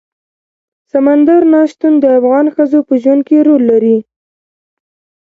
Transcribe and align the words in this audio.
سمندر 0.91 1.41
نه 1.53 1.61
شتون 1.71 1.93
د 1.99 2.05
افغان 2.19 2.45
ښځو 2.55 2.79
په 2.87 2.93
ژوند 3.03 3.21
کې 3.27 3.37
رول 3.47 3.61
لري. 3.71 3.97